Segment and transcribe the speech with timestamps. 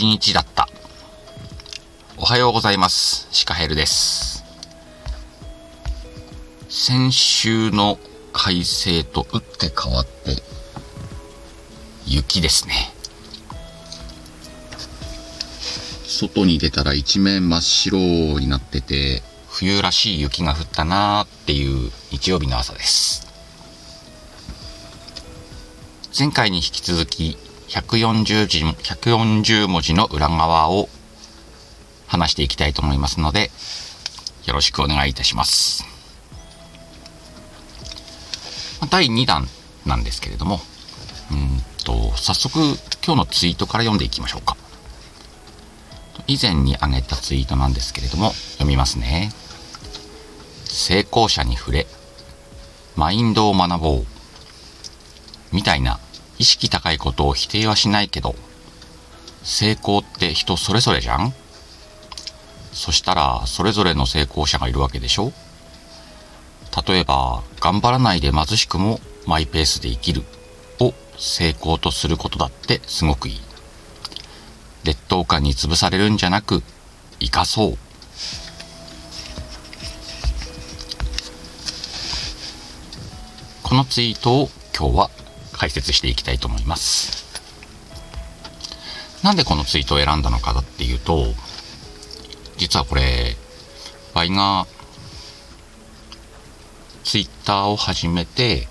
[0.00, 0.66] 一日だった。
[2.16, 3.28] おはようございます。
[3.32, 4.42] シカヘルです。
[6.70, 7.98] 先週の
[8.32, 10.42] 快晴と打って変わって、
[12.06, 12.94] 雪ですね。
[16.06, 17.98] 外に出たら一面真っ白
[18.40, 23.26] になってて、冬らしい雪が降ったなーっていう日曜日の朝です。
[26.18, 27.36] 前回に引き続き
[27.70, 30.88] 140字140文字の裏側を
[32.08, 33.52] 話していきたいと思いますので
[34.44, 35.84] よろしくお願いいたします。
[38.90, 39.46] 第2弾
[39.86, 40.60] なんですけれども
[41.30, 42.58] うんと早速
[43.04, 44.56] 今日のツイートから読んでいきましょうか。
[46.26, 49.30] 以前に挙げたツイートなんですけれども読みますね。
[50.64, 51.86] 成功者に触れ
[52.96, 54.06] マインドを学ぼう。
[55.52, 56.00] みたいな
[56.40, 58.34] 意識高いことを否定はしないけど、
[59.42, 61.34] 成功って人それぞれじゃん？
[62.72, 65.34] そしたら、それぞれの成功者がいるわけでしょ？
[66.88, 70.22] 例えば、頑張らないで貧しくもマイペースで生きる
[70.78, 73.40] を成功とすることだってすごくいい。
[74.84, 76.62] 劣等感に潰されるんじゃなく、
[77.18, 77.78] 生かそう。
[83.62, 85.10] このツイートを今日は
[85.60, 87.26] 解説していきたいと思います。
[89.22, 91.26] なんでこのツイートを選んだのかっていうと、
[92.56, 93.36] 実はこれ、
[94.14, 94.66] ワイが
[97.04, 98.68] ツイッターを始めて、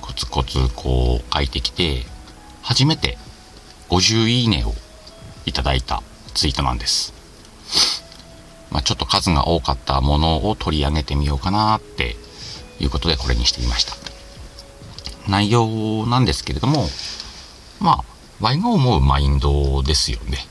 [0.00, 2.06] コツコツこう書いてきて、
[2.62, 3.18] 初めて
[3.90, 4.72] 50いいねを
[5.44, 6.02] いただいた
[6.32, 7.12] ツイートなんです。
[8.70, 12.16] まあ、ちょっと数が多かったものを取り上げてみようかなって
[12.80, 14.03] いうことでこれにしてみました。
[15.28, 16.88] 内容なんですけれども、
[17.80, 18.04] まあ、
[18.40, 20.46] ワイが思うマインドですよね。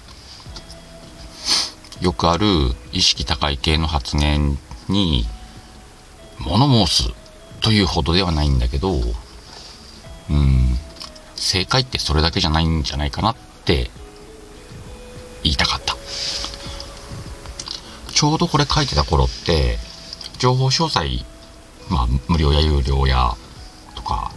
[2.02, 2.48] よくある
[2.92, 4.58] 意識高い系の発言
[4.90, 5.26] に、
[6.40, 7.10] 物申す
[7.62, 8.92] というほどではないんだけど、
[10.30, 10.78] うん、
[11.36, 13.36] 正解ってそれだけじゃないんじゃないかなっ
[13.66, 13.90] て
[15.44, 15.96] 言いたかった。
[18.14, 19.78] ちょうどこれ書いてた頃って、
[20.40, 21.26] 情報詳細、
[21.90, 23.36] まあ、無料や有料や
[23.96, 24.32] とか、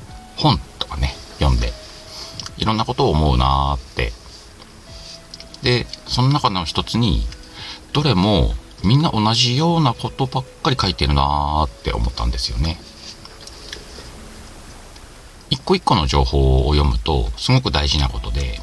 [1.47, 1.73] 読んで、
[2.59, 4.13] いろんなことを思うなーって。
[5.63, 7.27] で、その中の一つに、
[7.93, 12.79] どれもみんな同じようなことばっかり書いてるなーって思ったんですよね。
[15.49, 18.61] 一個一個の情報を読むと、すごく大事なことで、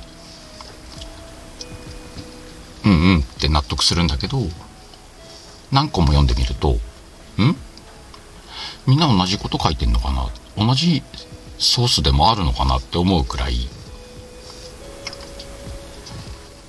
[2.85, 4.39] うんうんって納得するんだけど、
[5.72, 6.73] 何個も読んでみると、
[7.41, 7.55] ん？
[8.85, 10.27] みんな同じこと書いてんのかな？
[10.57, 11.01] 同じ
[11.58, 13.69] ソースでもあるのかなって思うくらい、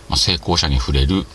[0.09, 1.27] まあ、成功者に触れる。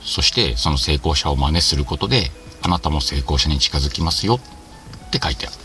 [0.00, 2.30] そしてその成功者を真似することで
[2.62, 4.36] あなたも成功者に近づきますよ
[5.08, 5.56] って書いてある。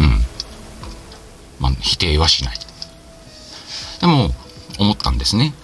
[0.00, 0.20] うん。
[1.60, 2.56] まあ否定はしない。
[4.00, 4.30] でも
[4.78, 5.54] 思ったんですね。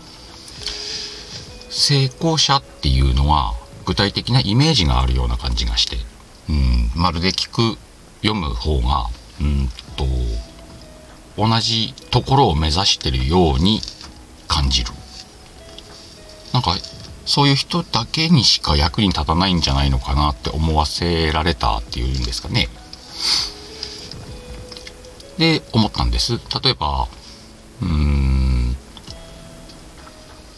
[1.70, 5.96] 成功者っていうのは具体的なイメージがあるような感じがして。
[6.48, 6.90] うん。
[6.94, 7.78] まるで聞く
[8.22, 9.08] 読む方が
[9.40, 10.06] うんと
[11.36, 13.80] 同じところを目指してるように
[14.48, 14.92] 感じる。
[16.52, 16.76] なんか
[17.26, 22.68] そういう人だけにしか役に立たないんじゃないのかなって思わせられたっていうんですかね。
[25.38, 26.38] で思ったんです。
[26.62, 27.08] 例えば
[27.82, 28.76] うーん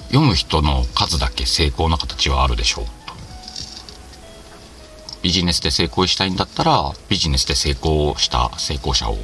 [0.09, 2.85] 読む人の数だけ成功の形はあるでしょう。
[5.27, 9.17] ビジネスで成功したいんだったらビジネスで成功した成功者を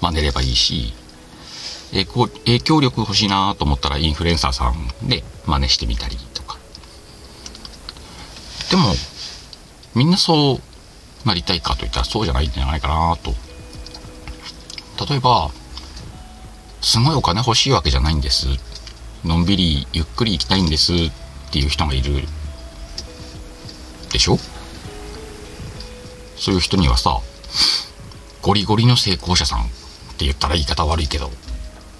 [0.00, 0.92] 真似ればいいし
[1.92, 6.58] 影響影響力欲しいなと思ったらインフルエンサーさんで真似してみたりとか。
[8.72, 8.92] でも
[9.94, 10.58] みんなそ
[11.24, 13.30] うなりたいかといったらそうじゃないんじゃないかなと。
[15.08, 15.52] 例えば
[16.80, 18.48] すごいお金欲しいわけじゃないんです。
[19.24, 20.96] のんびりゆっくり行きたいんですっ
[21.52, 22.14] ていう人がいる
[24.10, 24.36] でしょ？
[26.40, 27.20] そういう人にはさ、
[28.40, 29.62] ゴリゴリの成功者さんっ
[30.16, 31.30] て言ったら言い方悪いけど、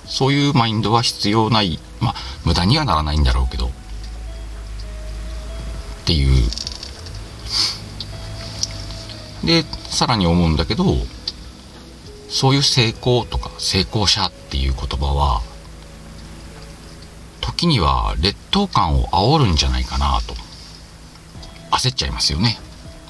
[0.07, 1.79] そういうマインドは必要ない。
[2.01, 2.15] まあ、
[2.47, 3.71] 無駄にはならないんだろうけど、っ
[6.07, 6.51] ていう。
[9.45, 10.85] で、さらに思うんだけど、
[12.31, 15.43] そういう成功とか成功者っていう言葉は、
[17.43, 20.35] 時には劣等感を煽るんじゃないかなと。
[21.73, 22.59] 焦っちゃいますよね。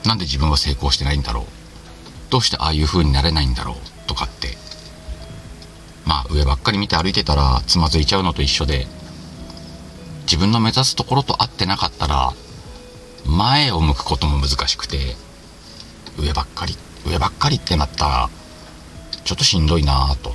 [0.06, 1.44] なんで自分は成功してないんだろう？
[2.30, 4.08] どうしてああいう風になれないんだろう？
[4.08, 4.56] とかって。
[6.06, 8.86] まあ上ばっかり見て歩いてたらつまずいちゃうのと一緒で
[10.22, 12.32] 自分の目指すところと合ってなかったら
[13.26, 15.14] 前を向くことも難しくて
[16.18, 16.74] 上ばっかり
[17.06, 18.30] 上ばっかりってなったら
[19.24, 20.32] ちょっとしんどいなぁと。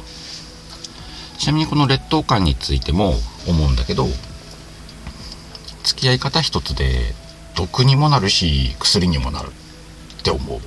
[1.38, 3.16] ちなみにこの劣等感についても
[3.48, 4.08] 思うんだけど
[5.84, 7.14] 付き合い方一つで
[7.56, 10.60] 毒にもなるし薬にもなるって思う。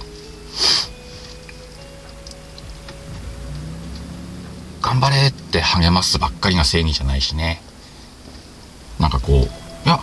[4.81, 7.61] 頑張れって励ますばっかりが正義じゃないしね。
[8.99, 9.47] なんかこうい
[9.89, 10.01] や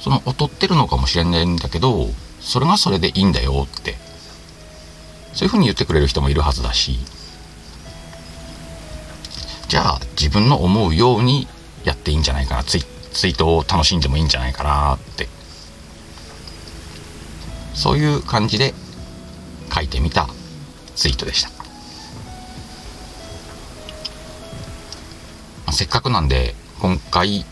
[0.00, 2.08] その劣ってるのかもしれないんだけど
[2.40, 3.96] それがそれでいいんだよって。
[5.34, 6.98] そういうふうに言ってくれる人もいるはずだし。
[9.68, 11.48] じゃあ自分の思うように
[11.84, 12.64] やっていいんじゃないかな。
[12.64, 15.28] ツイツイートを楽しんでもいいんじゃないかなって。
[17.74, 18.74] そういう感じで
[19.74, 20.28] 書いてみた
[20.94, 21.54] ツイートでした、ま
[25.66, 27.44] あ、せっかくなんで今回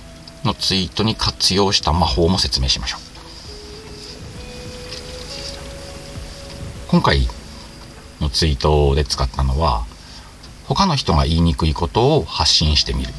[0.44, 3.00] のツイートに活用した魔法も説明しましょう。
[6.88, 7.28] 今回
[8.20, 9.84] のツイートで使ったのは
[10.66, 13.12] 他の人が言いにくいことを発信してみる。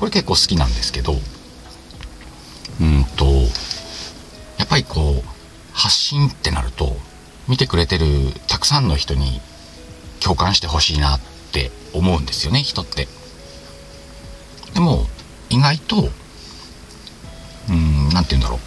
[0.00, 1.14] これ結構好きなんですけど
[2.80, 3.24] うんと
[4.56, 5.37] やっぱりこう
[5.78, 6.96] 発信ってなると
[7.46, 8.04] 見てくれてる
[8.48, 9.40] たくさんの人に
[10.20, 11.20] 共感してほしいなっ
[11.52, 13.06] て思うんですよね人って。
[14.74, 15.06] でも
[15.48, 16.08] 意外と
[17.70, 18.58] うん何て言うんだろう。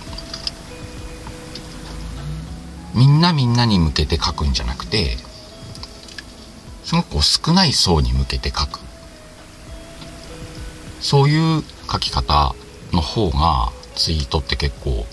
[2.98, 5.18] みんなみんなに向けて書くんじゃなくて
[6.86, 8.80] すごくこう少ない層に向けて書く。
[11.02, 12.56] そういう書き方
[12.94, 15.06] の方がツイートって結構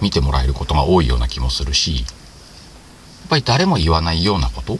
[0.00, 2.04] 見てもらえることが多いような気もするしやっ
[3.28, 4.78] ぱり誰も言わないようなこと？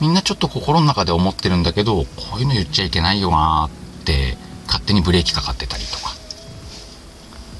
[0.00, 3.70] みんなちょっと心の中で思ってるんだけどこういうの言っちゃいけないよな
[4.00, 6.14] って勝手にブレーキかかってたりとか。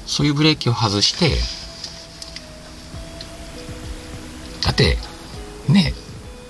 [0.05, 1.35] そういうブレーキを外して
[4.63, 4.97] だって
[5.67, 5.93] ね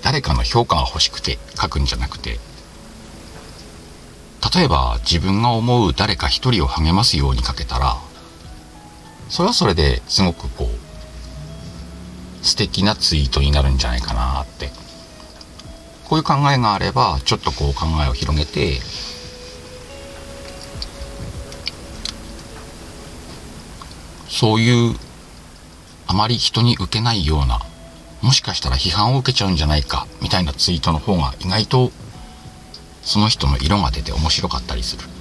[0.00, 2.38] 誰かの評価が欲しくて書くんじゃなくて
[4.54, 7.96] 例えば自分が思う誰か一人を励ますように書けたら
[9.28, 10.68] それはそれですごくこ
[12.42, 14.70] う素敵なツイートになるんじゃないかなって。
[16.08, 18.80] こういう考えがあればちょっとこう考えを広げて
[24.26, 24.96] そういう
[26.06, 27.60] あまり人に受けないような
[28.22, 31.90] もしかしたら批判を受けちゃうんじゃないかみたいなツイートの方が意外と
[33.02, 35.17] その人の色が出て面白かったりする。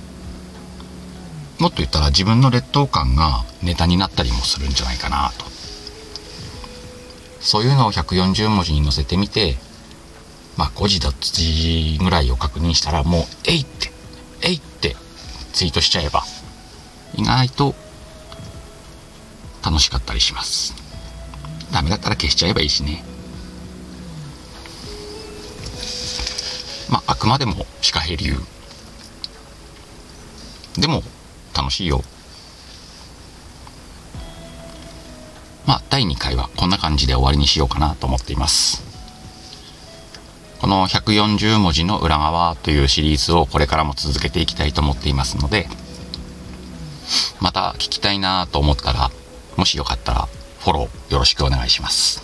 [1.60, 5.46] もっと言ったら自分の劣等感がネタになったりもするんじゃないかなと
[7.40, 9.56] そういうのを140文字に載せてみて
[10.56, 13.92] まあ誤字脱字ぐらいを確認したらもう「えい!」って
[14.42, 14.96] 「えい!」って
[15.54, 16.24] ツイートしちゃえば
[17.16, 17.76] 意外と
[19.64, 20.76] 楽しかったりします
[21.72, 23.04] ダメだったら消しちゃえばいいしね
[26.90, 28.36] まああくまでもシカヘ流
[30.78, 31.02] でも
[31.58, 32.04] 楽しいよ
[35.66, 38.84] まあ第2回はこんな感じで終わりにしようかなと思っています
[40.62, 45.68] この140文字の裏側というシリーズをこれからも続けていきたいと思っていますので
[47.42, 49.12] また聞きたいなと思ったら
[49.56, 50.28] もしよかったら
[50.60, 52.22] フォローよろしくお願いします。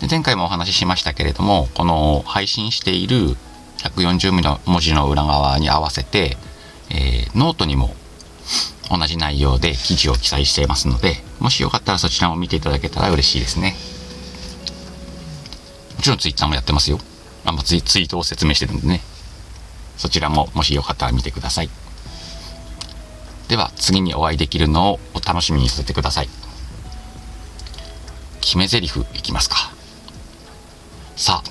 [0.00, 3.36] で前回もお話ししましたけれども、この配信している
[3.78, 4.32] 140
[4.66, 6.36] 文字の裏側に合わせて、
[6.90, 7.94] えー、ノートにも
[8.90, 13.76] 同じ内容で記事を記載していますので、もしよかったらそちらも見ていただけたら嬉しいですね。
[15.96, 16.98] もちろん Twitter もやってますよ。
[17.44, 19.00] あツイツイートを説明してるんでね。
[19.96, 21.70] そちらももしよかったら見てください。
[23.48, 26.28] では次にお会いできるのをお楽しみにさせてください。
[28.40, 29.72] 決め台詞いきますか。
[31.16, 31.50] さあ、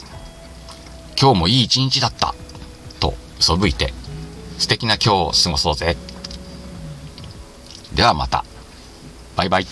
[1.19, 2.33] 今日もいい一日だった
[2.99, 3.93] と嘘吹いて
[4.57, 5.95] 素敵な今日を過ごそうぜ。
[7.93, 8.43] ではまた。
[9.35, 9.65] バイバイ。